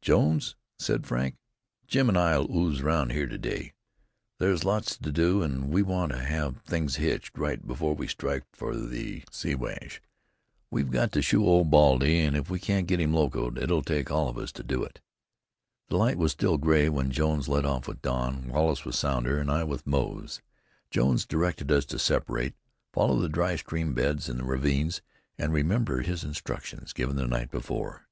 "Jones," 0.00 0.54
said 0.78 1.08
Frank, 1.08 1.34
"Jim 1.88 2.08
an' 2.08 2.16
I'll 2.16 2.48
ooze 2.56 2.80
round 2.84 3.10
here 3.10 3.26
to 3.26 3.36
day. 3.36 3.72
There's 4.38 4.62
lots 4.62 4.96
to 4.98 5.10
do, 5.10 5.42
an' 5.42 5.70
we 5.70 5.82
want 5.82 6.12
to 6.12 6.22
have 6.22 6.58
things 6.58 6.94
hitched 7.02 7.36
right 7.36 7.66
before 7.66 7.92
we 7.92 8.06
strike 8.06 8.44
for 8.52 8.76
the 8.76 9.24
Siwash. 9.32 10.00
We've 10.70 10.92
got 10.92 11.10
to 11.10 11.20
shoe 11.20 11.44
Old 11.44 11.72
Baldy, 11.72 12.18
an' 12.20 12.36
if 12.36 12.48
we 12.48 12.60
can't 12.60 12.86
get 12.86 13.00
him 13.00 13.12
locoed, 13.12 13.58
it'll 13.58 13.82
take 13.82 14.08
all 14.08 14.28
of 14.28 14.38
us 14.38 14.52
to 14.52 14.62
do 14.62 14.84
it." 14.84 15.00
The 15.88 15.96
light 15.96 16.16
was 16.16 16.30
still 16.30 16.58
gray 16.58 16.88
when 16.88 17.10
Jones 17.10 17.48
led 17.48 17.64
off 17.64 17.88
with 17.88 18.02
Don, 18.02 18.46
Wallace 18.50 18.84
with 18.84 18.94
Sounder 18.94 19.40
and 19.40 19.50
I 19.50 19.64
with 19.64 19.84
Moze. 19.84 20.40
Jones 20.92 21.26
directed 21.26 21.72
us 21.72 21.84
to 21.86 21.98
separate, 21.98 22.54
follow 22.92 23.18
the 23.18 23.28
dry 23.28 23.56
stream 23.56 23.94
beds 23.94 24.28
in 24.28 24.36
the 24.36 24.44
ravines, 24.44 25.02
and 25.36 25.52
remember 25.52 26.02
his 26.02 26.22
instructions 26.22 26.92
given 26.92 27.16
the 27.16 27.26
night 27.26 27.50
before. 27.50 28.06